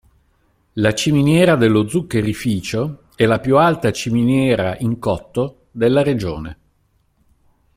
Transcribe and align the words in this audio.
La 0.81 0.95
ciminiera 0.95 1.55
dello 1.55 1.87
zuccherificio 1.87 3.03
è 3.15 3.27
la 3.27 3.39
più 3.39 3.57
alta 3.57 3.91
ciminiera 3.91 4.75
in 4.79 4.97
cotto 4.97 5.65
della 5.73 6.01
regione. 6.01 6.57